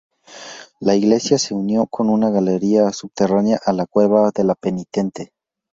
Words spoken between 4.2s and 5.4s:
de la penitente.